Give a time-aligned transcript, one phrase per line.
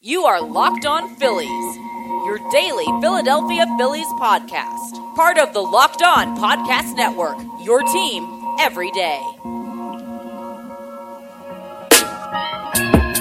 [0.00, 1.76] You are Locked On Phillies,
[2.24, 5.16] your daily Philadelphia Phillies podcast.
[5.16, 8.22] Part of the Locked On Podcast Network, your team
[8.60, 9.18] every day.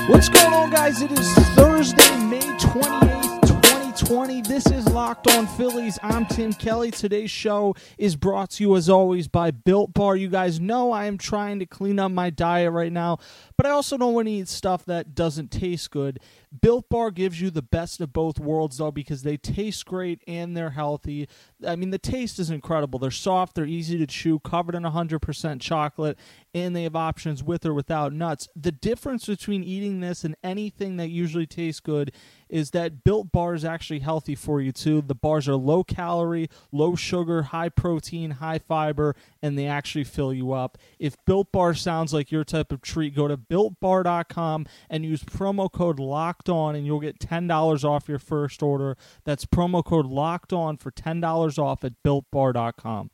[0.07, 1.01] What's going on, guys?
[1.01, 4.41] It is Thursday, May 28th, 2020.
[4.43, 5.97] This is Locked On Phillies.
[6.03, 6.91] I'm Tim Kelly.
[6.91, 10.15] Today's show is brought to you, as always, by Built Bar.
[10.15, 13.17] You guys know I am trying to clean up my diet right now,
[13.57, 16.19] but I also don't want to eat stuff that doesn't taste good.
[16.61, 20.55] Built Bar gives you the best of both worlds, though, because they taste great and
[20.55, 21.27] they're healthy.
[21.65, 22.99] I mean, the taste is incredible.
[22.99, 26.17] They're soft, they're easy to chew, covered in 100% chocolate,
[26.53, 28.47] and they have options with or without nuts.
[28.55, 32.11] The difference between eating this and anything that usually tastes good
[32.49, 35.01] is that Built Bar is actually healthy for you, too.
[35.01, 40.33] The bars are low calorie, low sugar, high protein, high fiber, and they actually fill
[40.33, 40.77] you up.
[40.99, 45.71] If Built Bar sounds like your type of treat, go to builtbar.com and use promo
[45.71, 48.97] code LOCKED ON, and you'll get $10 off your first order.
[49.25, 53.11] That's promo code LOCKED ON for $10 off at builtbar.com.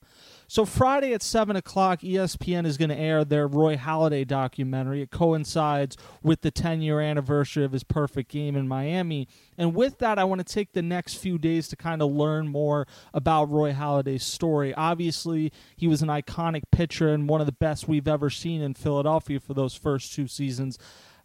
[0.47, 5.02] So Friday at seven o'clock, ESPN is going to air their Roy Halladay documentary.
[5.02, 9.27] It coincides with the 10-year anniversary of his perfect game in Miami,
[9.58, 12.47] and with that, I want to take the next few days to kind of learn
[12.47, 14.73] more about Roy Halladay's story.
[14.73, 18.73] Obviously, he was an iconic pitcher and one of the best we've ever seen in
[18.73, 20.78] Philadelphia for those first two seasons.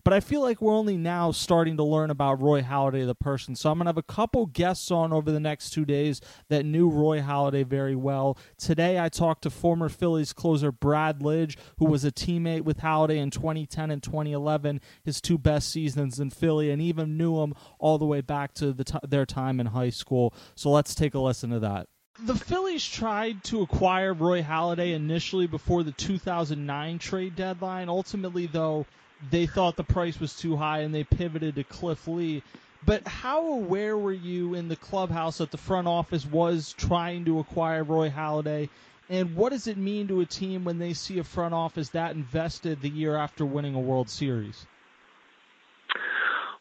[0.04, 3.54] But I feel like we're only now starting to learn about Roy Halladay, the person.
[3.54, 6.64] So I'm going to have a couple guests on over the next two days that
[6.64, 8.38] knew Roy Halladay very well.
[8.56, 13.18] Today, I talked to former Phillies closer Brad Lidge, who was a teammate with Halladay
[13.18, 17.98] in 2010 and 2011, his two best seasons in Philly, and even knew him all
[17.98, 20.32] the way back to the t- their time in high school.
[20.54, 21.88] So let's take a listen to that.
[22.20, 27.88] The Phillies tried to acquire Roy Halladay initially before the 2009 trade deadline.
[27.88, 28.86] Ultimately, though,
[29.30, 32.42] they thought the price was too high and they pivoted to Cliff Lee.
[32.84, 37.40] But how aware were you in the clubhouse that the front office was trying to
[37.40, 38.68] acquire Roy Halladay?
[39.10, 42.14] And what does it mean to a team when they see a front office that
[42.14, 44.66] invested the year after winning a World Series?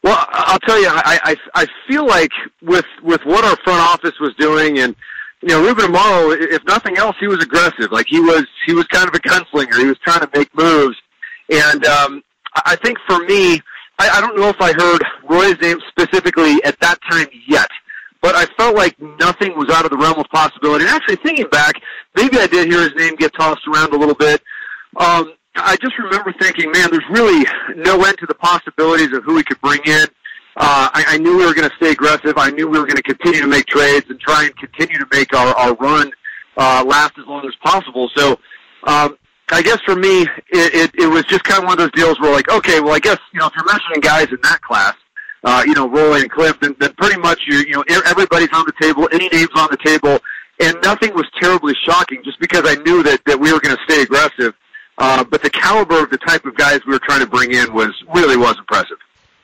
[0.02, 2.30] Well, I'll tell you, I, I I feel like
[2.62, 4.94] with with what our front office was doing, and
[5.42, 7.90] you know, Ruben Amaro, if nothing else, he was aggressive.
[7.90, 9.76] Like he was he was kind of a gunslinger.
[9.76, 10.96] He was trying to make moves,
[11.50, 12.22] and um,
[12.66, 13.60] I think for me,
[13.98, 17.68] I, I don't know if I heard Roy's name specifically at that time yet,
[18.22, 20.84] but I felt like nothing was out of the realm of possibility.
[20.84, 21.74] And actually, thinking back,
[22.16, 24.42] maybe I did hear his name get tossed around a little bit.
[24.96, 27.44] Um, I just remember thinking, man, there's really
[27.76, 30.06] no end to the possibilities of who we could bring in.
[30.56, 32.34] Uh, I, I knew we were going to stay aggressive.
[32.36, 35.06] I knew we were going to continue to make trades and try and continue to
[35.12, 36.10] make our, our run
[36.56, 38.10] uh, last as long as possible.
[38.16, 38.38] So
[38.84, 39.16] um,
[39.50, 42.20] I guess for me, it, it, it was just kind of one of those deals
[42.20, 44.94] where like, okay, well, I guess, you know, if you're mentioning guys in that class,
[45.44, 48.66] uh, you know, Roy and Cliff, then, then pretty much you, you know, everybody's on
[48.66, 50.18] the table, any names on the table,
[50.60, 53.82] and nothing was terribly shocking just because I knew that, that we were going to
[53.84, 54.54] stay aggressive.
[54.98, 57.72] Uh, but the caliber of the type of guys we were trying to bring in
[57.72, 58.98] was really was impressive.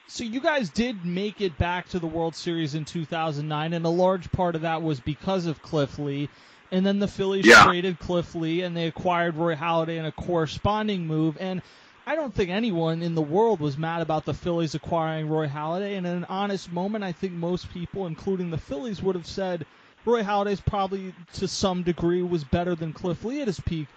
[0.09, 3.89] So you guys did make it back to the World Series in 2009, and a
[3.89, 6.29] large part of that was because of Cliff Lee
[6.71, 7.65] and then the Phillies yeah.
[7.65, 11.37] traded Cliff Lee and they acquired Roy Halladay in a corresponding move.
[11.39, 11.63] And
[12.07, 15.97] I don't think anyone in the world was mad about the Phillies acquiring Roy Halladay.
[15.97, 19.67] And in an honest moment, I think most people, including the Phillies, would have said
[20.05, 23.89] Roy Halladay's probably to some degree was better than Cliff Lee at his peak.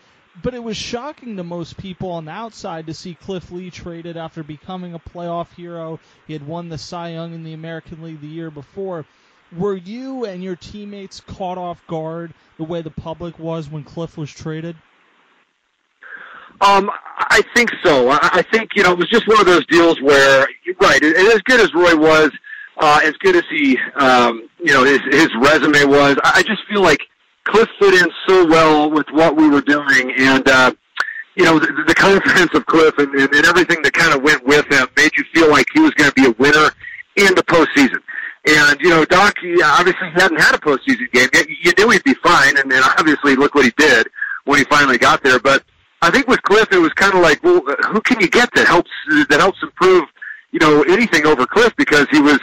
[0.41, 4.17] But it was shocking to most people on the outside to see Cliff Lee traded
[4.17, 5.99] after becoming a playoff hero.
[6.27, 9.05] He had won the Cy Young in the American League the year before.
[9.55, 14.17] Were you and your teammates caught off guard the way the public was when Cliff
[14.17, 14.75] was traded?
[16.59, 18.09] Um, I think so.
[18.09, 20.47] I think you know it was just one of those deals where,
[20.81, 22.31] right, as good as Roy was,
[22.77, 26.81] uh, as good as he, um, you know, his his resume was, I just feel
[26.81, 26.99] like
[27.43, 30.73] Cliff fit in so well with what we were doing, and uh,
[31.35, 34.43] you know, the, the confidence of Cliff and, and, and everything that kind of went
[34.45, 36.71] with him made you feel like he was going to be a winner
[37.15, 38.01] in the postseason.
[38.47, 41.47] And, you know, Doc, he obviously hadn't had a postseason game yet.
[41.49, 44.07] You knew he'd be fine, and then obviously look what he did
[44.45, 45.37] when he finally got there.
[45.37, 45.65] But
[46.01, 47.61] I think with Cliff, it was kind of like, well,
[47.91, 48.91] who can you get that helps,
[49.29, 50.05] that helps improve,
[50.51, 52.39] you know, anything over Cliff because he was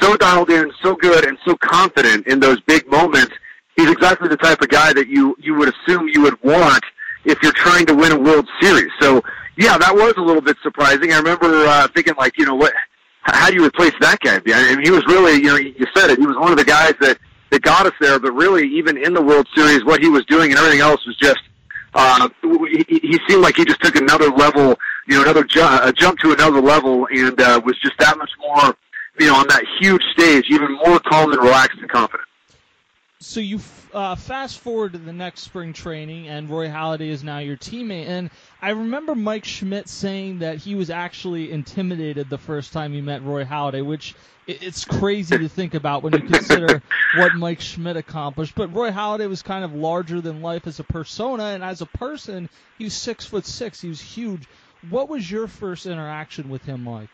[0.00, 3.32] so dialed in, so good, and so confident in those big moments.
[3.76, 6.82] He's exactly the type of guy that you, you would assume you would want
[7.24, 8.90] if you're trying to win a World Series.
[9.00, 9.22] So,
[9.56, 11.12] yeah, that was a little bit surprising.
[11.12, 12.72] I remember uh, thinking, like, you know, what
[13.24, 14.40] how do you replace that guy?
[14.46, 16.18] I mean, he was really, you know, you said it.
[16.18, 17.18] He was one of the guys that
[17.50, 18.18] that got us there.
[18.18, 21.16] But really, even in the World Series, what he was doing and everything else was
[21.16, 21.40] just.
[21.96, 24.76] Uh, he, he seemed like he just took another level,
[25.06, 28.32] you know, another ju- a jump to another level, and uh, was just that much
[28.40, 28.74] more
[29.18, 32.28] you know, on that huge stage, even more calm and relaxed and confident.
[33.26, 33.58] So you
[33.94, 38.06] uh, fast forward to the next spring training, and Roy Halladay is now your teammate.
[38.06, 38.30] And
[38.60, 43.24] I remember Mike Schmidt saying that he was actually intimidated the first time he met
[43.24, 44.14] Roy Halladay, which
[44.46, 46.82] it's crazy to think about when you consider
[47.16, 48.54] what Mike Schmidt accomplished.
[48.54, 51.86] But Roy Halladay was kind of larger than life as a persona, and as a
[51.86, 53.80] person, he was six foot six.
[53.80, 54.46] He was huge.
[54.90, 57.08] What was your first interaction with him like?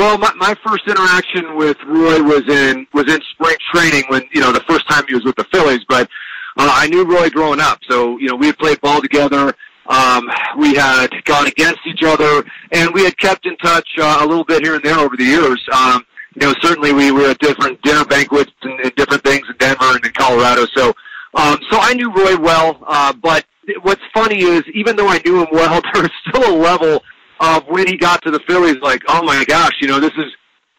[0.00, 4.40] Well, my, my first interaction with Roy was in was in spring training when you
[4.40, 5.84] know the first time he was with the Phillies.
[5.90, 6.08] But
[6.56, 9.54] uh, I knew Roy growing up, so you know we had played ball together.
[9.88, 12.42] Um, we had gone against each other,
[12.72, 15.24] and we had kept in touch uh, a little bit here and there over the
[15.24, 15.62] years.
[15.70, 19.56] Um, you know, certainly we were at different dinner banquets and, and different things in
[19.58, 20.64] Denver and in Colorado.
[20.74, 20.94] So,
[21.34, 22.82] um, so I knew Roy well.
[22.86, 23.44] Uh, but
[23.82, 27.02] what's funny is, even though I knew him well, there was still a level
[27.40, 30.26] of when he got to the Phillies, like, oh my gosh, you know, this is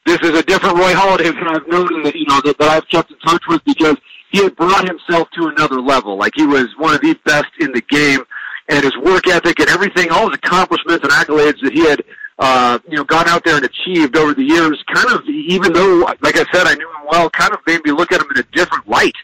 [0.05, 2.87] this is a different Roy Halladay than I've known that you know that, that I've
[2.87, 3.97] kept in touch with because
[4.31, 6.17] he had brought himself to another level.
[6.17, 8.23] Like he was one of the best in the game,
[8.69, 12.03] and his work ethic and everything, all his accomplishments and accolades that he had,
[12.39, 14.81] uh, you know, gone out there and achieved over the years.
[14.93, 17.91] Kind of, even though, like I said, I knew him well, kind of made me
[17.91, 19.15] look at him in a different light.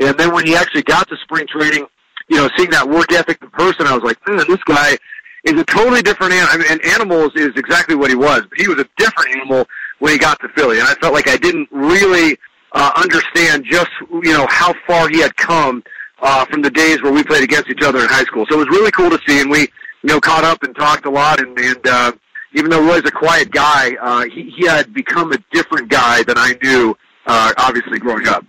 [0.00, 1.86] And then when he actually got to spring training,
[2.28, 4.96] you know, seeing that work ethic in person, I was like, man, this guy
[5.44, 6.66] is a totally different animal.
[6.70, 8.42] And animals is exactly what he was.
[8.48, 9.66] But he was a different animal
[9.98, 12.36] when he got to Philly, and I felt like I didn't really
[12.72, 15.82] uh, understand just you know how far he had come
[16.20, 18.44] uh, from the days where we played against each other in high school.
[18.48, 19.68] So it was really cool to see, and we you
[20.04, 21.40] know caught up and talked a lot.
[21.40, 22.12] And, and uh,
[22.54, 26.38] even though Roy's a quiet guy, uh, he he had become a different guy than
[26.38, 26.96] I knew.
[27.24, 28.44] Uh, obviously, growing up.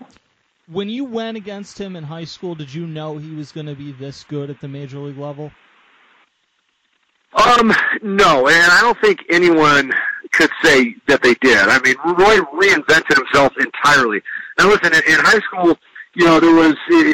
[0.67, 3.75] When you went against him in high school, did you know he was going to
[3.75, 5.51] be this good at the major league level?
[7.35, 9.91] Um, no, and I don't think anyone
[10.31, 11.57] could say that they did.
[11.57, 14.21] I mean, Roy reinvented himself entirely.
[14.57, 15.77] Now, listen, in, in high school,
[16.15, 17.13] you know, there was he,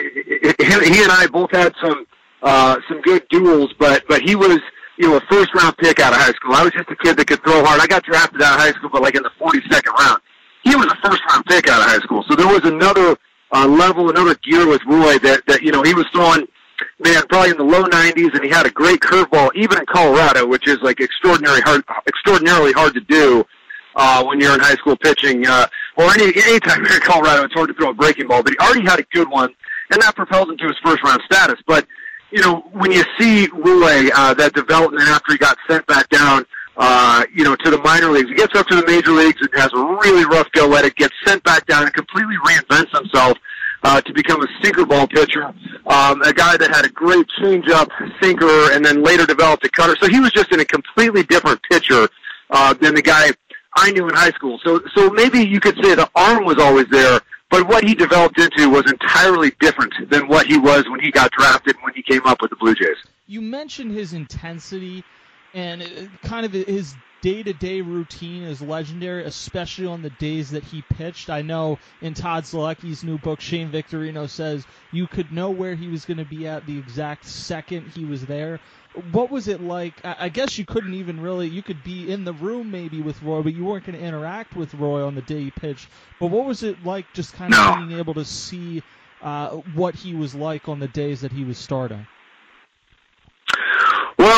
[0.60, 2.06] he and I both had some
[2.42, 4.60] uh, some good duels, but but he was
[4.98, 6.54] you know a first round pick out of high school.
[6.54, 7.80] I was just a kid that could throw hard.
[7.80, 10.21] I got drafted out of high school, but like in the 42nd round.
[10.63, 13.16] He was a first round pick out of high school, so there was another
[13.51, 16.45] uh, level, another gear with Roy that that you know he was throwing
[17.00, 20.46] man, probably in the low 90s, and he had a great curveball, even in Colorado,
[20.46, 23.46] which is like extraordinary hard, extraordinarily hard to do
[23.96, 25.68] uh, when you're in high school pitching, uh,
[25.98, 28.44] or any anytime you're in Colorado, it's hard to throw a breaking ball.
[28.44, 29.54] But he already had a good one,
[29.92, 31.60] and that propelled him to his first round status.
[31.68, 31.88] But
[32.31, 36.46] you know, when you see Roy, uh, that development after he got sent back down,
[36.78, 39.50] uh, you know, to the minor leagues, he gets up to the major leagues and
[39.56, 43.38] has a really rough go at it, gets sent back down, and completely reinvents himself
[43.84, 45.46] uh, to become a sinker ball pitcher.
[45.46, 47.90] Um, a guy that had a great changeup,
[48.22, 49.96] sinker, and then later developed a cutter.
[50.00, 52.08] So he was just in a completely different pitcher
[52.50, 53.31] uh, than the guy
[53.76, 54.60] I knew in high school.
[54.64, 58.40] So, so maybe you could say the arm was always there, but what he developed
[58.40, 62.26] into was entirely different than what he was when he got drafted when he came
[62.26, 62.98] up with the Blue Jays.
[63.28, 65.04] You mentioned his intensity
[65.54, 70.63] and kind of his day to day routine is legendary, especially on the days that
[70.63, 71.30] he pitched.
[71.30, 75.88] I know in Todd Zolecki's new book, Shane Victorino says you could know where he
[75.88, 78.60] was going to be at the exact second he was there.
[79.12, 79.94] What was it like?
[80.04, 83.44] I guess you couldn't even really, you could be in the room maybe with Roy,
[83.44, 85.88] but you weren't going to interact with Roy on the day he pitched.
[86.19, 87.85] But what was it like just kind of no.
[87.85, 88.81] being able to see
[89.21, 92.07] uh, what he was like on the days that he was starting?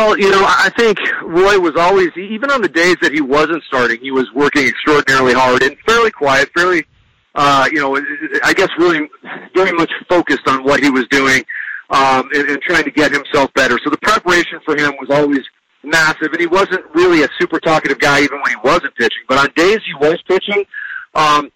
[0.02, 3.62] Well, you know, I think Roy was always, even on the days that he wasn't
[3.68, 6.88] starting, he was working extraordinarily hard and fairly quiet, fairly,
[7.36, 7.96] uh, you know,
[8.44, 9.08] I guess really
[9.54, 11.46] very much focused on what he was doing
[11.92, 13.78] um, and, and trying to get himself better.
[13.84, 15.42] So the preparation for him was always
[15.84, 19.22] massive, and he wasn't really a super talkative guy even when he wasn't pitching.
[19.30, 20.66] But on days he was pitching,
[21.14, 21.52] um,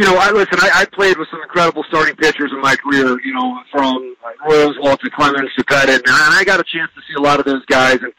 [0.00, 0.56] you know, I listen.
[0.56, 3.20] I, I played with some incredible starting pitchers in my career.
[3.20, 4.16] You know, from
[4.48, 7.38] Roy Oswalt to Clemens to Pettitte, and I got a chance to see a lot
[7.38, 7.98] of those guys.
[8.00, 8.10] And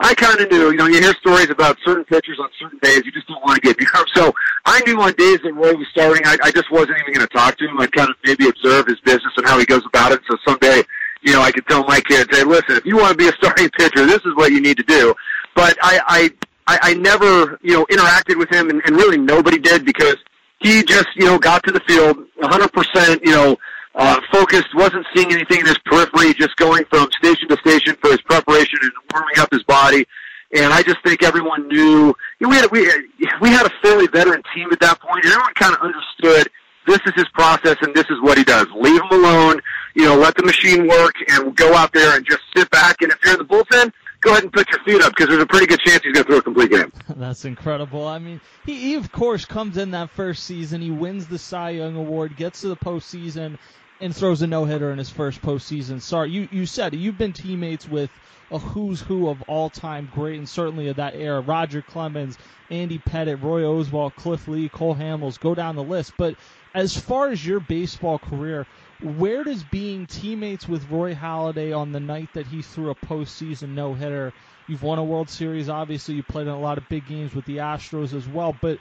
[0.00, 3.02] I kind of knew, you know, you hear stories about certain pitchers on certain days,
[3.04, 3.86] you just don't want to get beat.
[4.14, 7.26] So I knew on days that Roy was starting, I, I just wasn't even going
[7.26, 7.78] to talk to him.
[7.78, 10.20] I'd kind of maybe observe his business and how he goes about it.
[10.28, 10.82] So someday,
[11.22, 13.32] you know, I could tell my kids, hey, listen, if you want to be a
[13.38, 15.14] starting pitcher, this is what you need to do.
[15.54, 16.30] But I, I,
[16.66, 20.16] I, I never, you know, interacted with him, and, and really nobody did because
[20.60, 23.56] he just, you know, got to the field 100%, you know,
[23.94, 28.10] uh, focused, wasn't seeing anything in his periphery, just going from station to station for
[28.10, 30.06] his preparation and warming up his body.
[30.54, 34.06] And I just think everyone knew you know, we had we we had a fairly
[34.06, 36.48] veteran team at that point, and everyone kind of understood
[36.86, 38.66] this is his process and this is what he does.
[38.74, 39.60] Leave him alone,
[39.94, 43.02] you know, let the machine work, and go out there and just sit back.
[43.02, 45.42] And if you're in the bullpen, go ahead and put your feet up because there's
[45.42, 46.92] a pretty good chance he's going to throw a complete game.
[47.16, 48.06] That's incredible.
[48.06, 50.80] I mean, he, he of course comes in that first season.
[50.80, 53.58] He wins the Cy Young Award, gets to the postseason,
[54.00, 56.00] and throws a no hitter in his first postseason.
[56.00, 56.30] start.
[56.30, 58.10] you you said you've been teammates with
[58.50, 61.40] a who's who of all time great, and certainly of that era.
[61.40, 62.38] Roger Clemens,
[62.70, 66.14] Andy Pettitte, Roy Oswalt, Cliff Lee, Cole Hamels, go down the list.
[66.16, 66.34] But
[66.74, 68.66] as far as your baseball career,
[69.02, 73.70] where does being teammates with Roy Halladay on the night that he threw a postseason
[73.70, 74.32] no hitter?
[74.66, 76.14] You've won a World Series, obviously.
[76.14, 78.56] You played in a lot of big games with the Astros as well.
[78.58, 78.78] But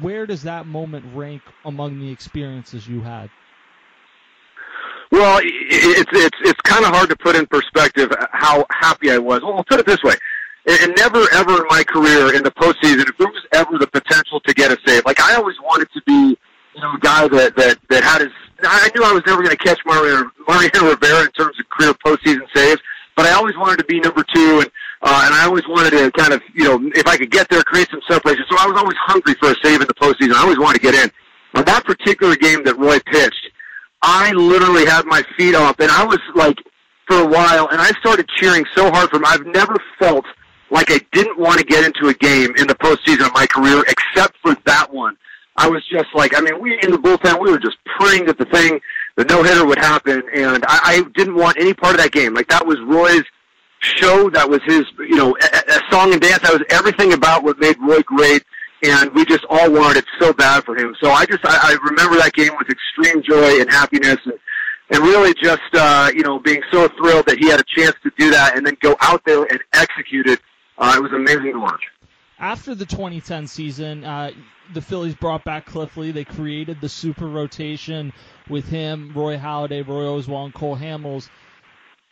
[0.00, 3.30] where does that moment rank among the experiences you had?
[5.12, 9.42] Well, it's it's it's kind of hard to put in perspective how happy I was.
[9.42, 10.14] Well, I'll put it this way:
[10.66, 14.40] and never ever in my career in the postseason, if there was ever the potential
[14.40, 16.34] to get a save, like I always wanted to be,
[16.74, 18.32] you know, a guy that that that had his.
[18.64, 21.92] I knew I was never going to catch Mariano, Mariano Rivera in terms of career
[21.94, 22.80] postseason saves,
[23.14, 24.70] but I always wanted to be number two, and
[25.02, 27.60] uh, and I always wanted to kind of, you know, if I could get there,
[27.64, 28.44] create some separation.
[28.48, 30.32] So I was always hungry for a save in the postseason.
[30.32, 31.10] I always wanted to get in.
[31.54, 33.41] On that particular game that Roy pitched,
[34.02, 36.58] I literally had my feet up, and I was like,
[37.06, 39.24] for a while, and I started cheering so hard for him.
[39.26, 40.24] I've never felt
[40.70, 43.84] like I didn't want to get into a game in the postseason of my career,
[43.88, 45.16] except for that one.
[45.56, 48.38] I was just like, I mean, we in the bullpen, we were just praying that
[48.38, 48.80] the thing,
[49.16, 52.32] the no hitter would happen, and I, I didn't want any part of that game.
[52.32, 53.24] Like that was Roy's
[53.80, 56.42] show, that was his, you know, a, a song and dance.
[56.42, 58.42] That was everything about what made Roy great
[58.82, 60.94] and we just all wanted it so bad for him.
[61.00, 64.38] So I just I, I remember that game with extreme joy and happiness, and
[64.90, 68.10] and really just uh, you know being so thrilled that he had a chance to
[68.18, 70.40] do that and then go out there and execute it.
[70.78, 71.82] Uh, it was amazing to watch.
[72.38, 74.32] After the 2010 season, uh,
[74.74, 76.10] the Phillies brought back Cliff Lee.
[76.10, 78.12] They created the super rotation
[78.48, 81.28] with him, Roy Halladay, Roy Oswalt, and Cole Hamels.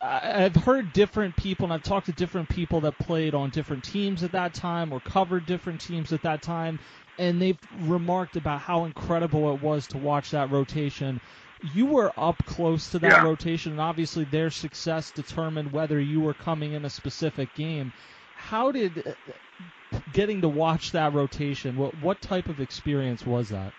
[0.02, 4.23] I've heard different people, and I've talked to different people that played on different teams
[4.23, 6.78] at that time or covered different teams at that time,
[7.19, 11.21] and they've remarked about how incredible it was to watch that rotation.
[11.75, 13.23] You were up close to that yeah.
[13.23, 17.92] rotation, and obviously their success determined whether you were coming in a specific game.
[18.37, 21.76] How did uh, getting to watch that rotation?
[21.76, 23.75] What what type of experience was that?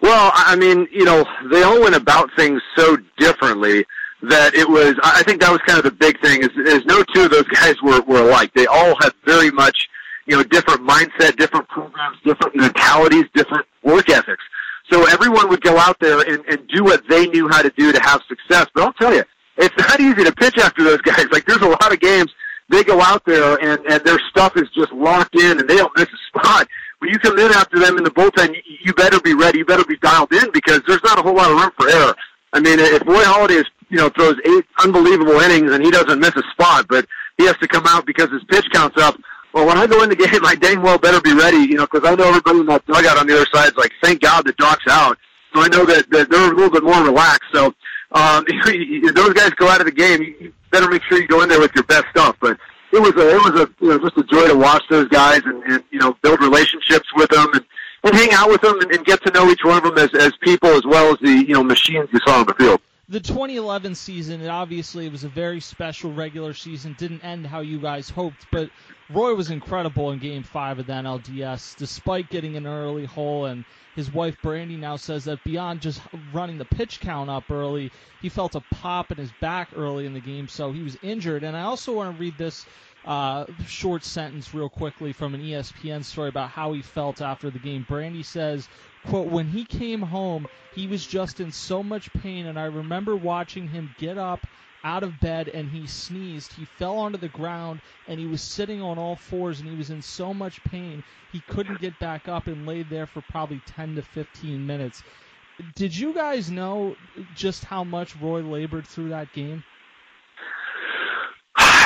[0.00, 3.84] Well, I mean, you know, they all went about things so differently
[4.22, 4.94] that it was.
[5.02, 6.42] I think that was kind of the big thing.
[6.42, 8.52] Is, is no two of those guys were were alike.
[8.54, 9.88] They all had very much,
[10.26, 14.42] you know, different mindset, different programs, different mentalities, different work ethics.
[14.90, 17.92] So everyone would go out there and, and do what they knew how to do
[17.92, 18.66] to have success.
[18.74, 19.24] But I'll tell you,
[19.56, 21.26] it's not easy to pitch after those guys.
[21.30, 22.32] Like there's a lot of games
[22.68, 25.96] they go out there and and their stuff is just locked in and they don't
[25.96, 26.68] miss a spot.
[26.98, 29.58] When you come in after them in the bullpen, you, you better be ready.
[29.58, 32.14] You better be dialed in because there's not a whole lot of room for error.
[32.52, 36.20] I mean, if Roy Halladay is you know, throws eight unbelievable innings and he doesn't
[36.20, 37.06] miss a spot, but
[37.36, 39.18] he has to come out because his pitch counts up.
[39.52, 41.86] Well, when I go in the game, I dang well better be ready, you know,
[41.90, 44.46] because I know everybody in that dugout on the other side is like, thank God
[44.46, 45.18] the Doc's out.
[45.54, 47.50] So I know that, that they're a little bit more relaxed.
[47.52, 47.74] So
[48.12, 48.44] um,
[49.14, 51.60] those guys go out of the game, you better make sure you go in there
[51.60, 52.36] with your best stuff.
[52.40, 52.58] But
[52.92, 55.42] it was a, it was a, you know, just a joy to watch those guys
[55.44, 57.64] and, and you know, build relationships with them and,
[58.04, 60.14] and hang out with them and, and get to know each one of them as,
[60.14, 63.18] as people as well as the, you know, machines you saw on the field the
[63.18, 66.94] 2011 season, it obviously it was a very special regular season.
[66.96, 68.70] Didn't end how you guys hoped, but
[69.12, 73.46] Roy was incredible in Game Five of the NLDS, despite getting an early hole.
[73.46, 73.64] And
[73.96, 76.00] his wife Brandy now says that beyond just
[76.32, 77.90] running the pitch count up early,
[78.22, 81.42] he felt a pop in his back early in the game, so he was injured.
[81.42, 82.64] And I also want to read this
[83.04, 87.58] uh, short sentence real quickly from an ESPN story about how he felt after the
[87.58, 87.84] game.
[87.88, 88.68] Brandy says,
[89.06, 93.16] quote, when he came home, he was just in so much pain, and I remember
[93.16, 94.46] watching him get up
[94.82, 96.52] out of bed and he sneezed.
[96.54, 99.90] He fell onto the ground and he was sitting on all fours and he was
[99.90, 101.02] in so much pain
[101.32, 105.02] he couldn't get back up and laid there for probably 10 to 15 minutes.
[105.74, 106.96] Did you guys know
[107.34, 109.62] just how much Roy labored through that game?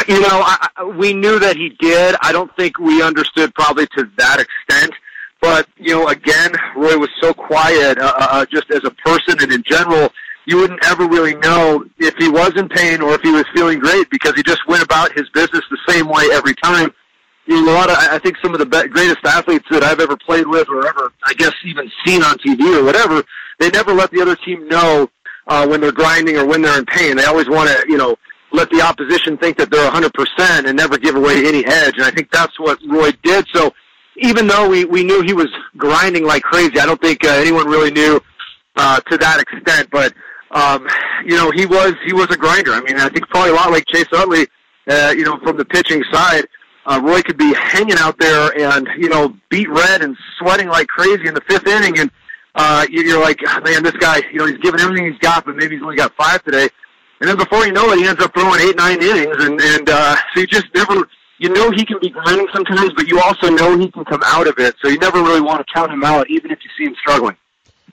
[0.08, 2.14] You know, I, we knew that he did.
[2.20, 4.92] I don't think we understood probably to that extent.
[5.40, 9.40] But you know, again, Roy was so quiet, uh, uh, uh, just as a person
[9.40, 10.10] and in general.
[10.46, 13.78] You wouldn't ever really know if he was in pain or if he was feeling
[13.78, 16.90] great because he just went about his business the same way every time.
[17.46, 20.00] You know, a lot of, I think some of the be- greatest athletes that I've
[20.00, 23.22] ever played with or ever, I guess, even seen on TV or whatever,
[23.58, 25.08] they never let the other team know
[25.46, 27.16] uh, when they're grinding or when they're in pain.
[27.16, 28.16] They always want to, you know,
[28.54, 31.94] let the opposition think that they're 100% and never give away any edge.
[31.96, 33.46] And I think that's what Roy did.
[33.52, 33.72] So
[34.16, 37.66] even though we, we knew he was grinding like crazy, I don't think uh, anyone
[37.66, 38.20] really knew
[38.76, 39.88] uh, to that extent.
[39.90, 40.14] But
[40.52, 40.86] um,
[41.24, 42.72] you know, he was he was a grinder.
[42.72, 44.46] I mean, I think probably a lot like Chase Utley.
[44.88, 46.46] uh, you know, from the pitching side,
[46.86, 50.86] uh, Roy could be hanging out there and you know beet red and sweating like
[50.86, 52.10] crazy in the fifth inning, and
[52.54, 55.56] uh, you're like, oh, man, this guy, you know, he's giving everything he's got, but
[55.56, 56.68] maybe he's only got five today.
[57.20, 59.88] And then before you know it, he ends up throwing eight, nine innings, and and
[59.88, 61.08] uh, so you just never.
[61.38, 64.46] You know he can be grinding sometimes, but you also know he can come out
[64.46, 64.76] of it.
[64.80, 67.36] So you never really want to count him out, even if you see him struggling.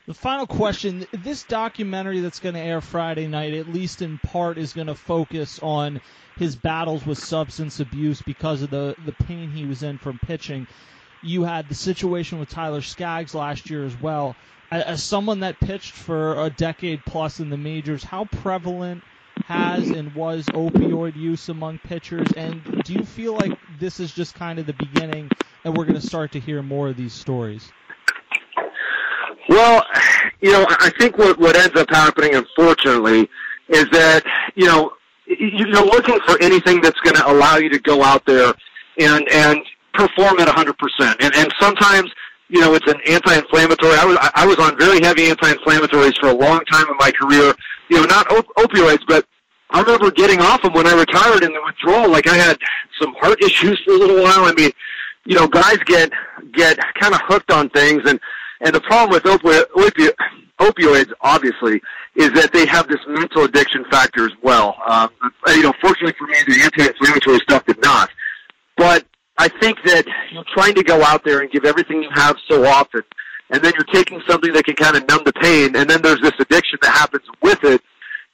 [0.08, 4.58] The final question this documentary that's going to air Friday night, at least in part,
[4.58, 6.02] is going to focus on
[6.38, 10.68] his battles with substance abuse because of the, the pain he was in from pitching.
[11.24, 14.36] You had the situation with Tyler Skaggs last year as well.
[14.72, 19.04] As someone that pitched for a decade plus in the majors, how prevalent
[19.52, 22.28] has and was opioid use among pitchers?
[22.38, 25.30] And do you feel like this is just kind of the beginning
[25.64, 27.72] and we're going to start to hear more of these stories?
[29.50, 29.86] Well,
[30.40, 33.30] you know, I think what, what ends up happening, unfortunately,
[33.68, 34.24] is that,
[34.56, 34.94] you know,
[35.28, 38.54] you're looking for anything that's going to allow you to go out there
[39.00, 39.60] and, and
[39.94, 40.74] perform at 100%.
[41.20, 42.10] And, and sometimes,
[42.48, 43.96] you know, it's an anti-inflammatory.
[43.98, 47.54] I was, I was on very heavy anti-inflammatories for a long time in my career.
[47.90, 49.26] You know, not op- opioids, but
[49.72, 52.10] I remember getting off them when I retired in the withdrawal.
[52.10, 52.58] Like I had
[53.02, 54.46] some heart issues for a little while.
[54.46, 54.72] I mean,
[55.26, 56.12] you know, guys get
[56.54, 58.20] get kind of hooked on things, and
[58.62, 60.14] and the problem with opi- opi-
[60.60, 61.82] opioids, obviously,
[62.16, 64.76] is that they have this mental addiction factor as well.
[64.86, 65.10] Um,
[65.48, 68.10] you know, fortunately for me, the anti-inflammatory stuff did not.
[68.78, 69.06] But
[69.38, 72.36] I think that you know, trying to go out there and give everything you have
[72.50, 73.04] so often,
[73.52, 76.22] and then you're taking something that can kind of numb the pain, and then there's
[76.22, 77.82] this addiction that happens with it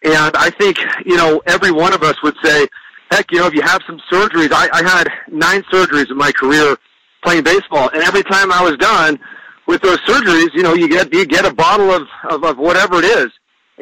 [0.08, 2.68] and I think, you know, every one of us would say,
[3.12, 6.32] heck, you know, if you have some surgeries, I, I had nine surgeries in my
[6.32, 6.78] career
[7.24, 9.20] playing baseball, and every time I was done
[9.68, 13.00] with those surgeries, you know, you get you get a bottle of of, of whatever
[13.00, 13.28] it is,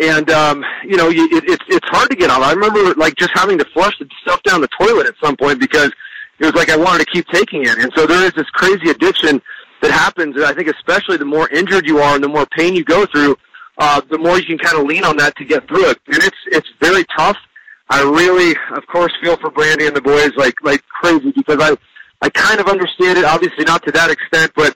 [0.01, 2.41] and um, you know, you, it, it's it's hard to get out.
[2.41, 5.59] I remember like just having to flush the stuff down the toilet at some point
[5.59, 5.91] because
[6.39, 8.89] it was like I wanted to keep taking it, and so there is this crazy
[8.89, 9.41] addiction
[9.81, 10.35] that happens.
[10.35, 13.05] And I think especially the more injured you are and the more pain you go
[13.05, 13.37] through,
[13.77, 15.97] uh, the more you can kind of lean on that to get through it.
[16.07, 17.37] And it's it's very tough.
[17.89, 21.75] I really, of course, feel for Brandy and the boys like like crazy because I
[22.21, 23.25] I kind of understand it.
[23.25, 24.75] Obviously, not to that extent, but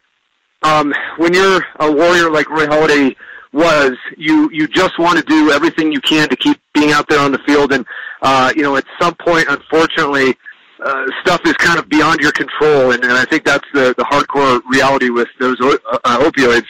[0.64, 3.16] um, when you're a warrior like Roy Halladay
[3.54, 7.20] was, you you just want to do everything you can to keep being out there
[7.20, 7.74] on the field.
[7.74, 7.86] And
[8.22, 10.36] uh, you know, at some point, unfortunately.
[10.82, 14.04] Uh, stuff is kind of beyond your control, and, and I think that's the, the
[14.06, 16.64] hardcore reality with those uh, opioids.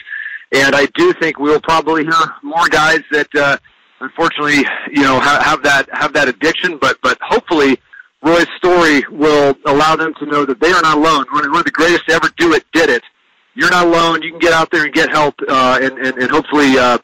[0.52, 3.56] And I do think we'll probably hear more guys that, uh,
[4.00, 6.78] unfortunately, you know, have, have that have that addiction.
[6.78, 7.78] But but hopefully,
[8.22, 11.24] Roy's story will allow them to know that they are not alone.
[11.30, 13.02] One of the greatest to ever do it did it.
[13.54, 14.22] You're not alone.
[14.22, 16.98] You can get out there and get help, uh, and, and and hopefully uh,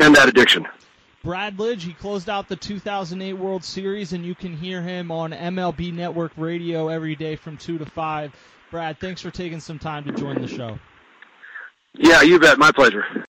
[0.00, 0.66] end that addiction.
[1.24, 5.32] Brad Lidge, he closed out the 2008 World Series, and you can hear him on
[5.32, 8.32] MLB Network Radio every day from 2 to 5.
[8.70, 10.78] Brad, thanks for taking some time to join the show.
[11.98, 12.58] Yeah, you bet.
[12.58, 13.26] My pleasure.